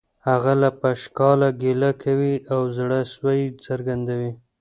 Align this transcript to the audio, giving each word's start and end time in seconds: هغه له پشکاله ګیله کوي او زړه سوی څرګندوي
هغه 0.27 0.53
له 0.61 0.69
پشکاله 0.81 1.49
ګیله 1.61 1.91
کوي 2.03 2.35
او 2.53 2.61
زړه 2.77 2.99
سوی 3.15 3.39
څرګندوي 3.65 4.31